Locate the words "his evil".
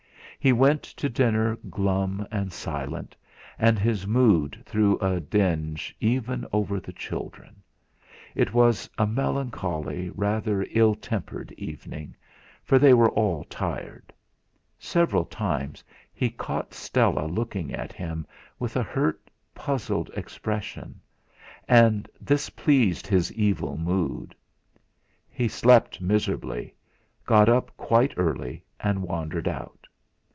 23.05-23.77